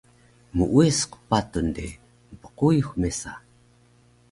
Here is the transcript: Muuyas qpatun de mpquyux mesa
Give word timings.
Muuyas 0.55 0.99
qpatun 1.11 1.67
de 1.75 1.87
mpquyux 2.33 2.87
mesa 3.01 3.31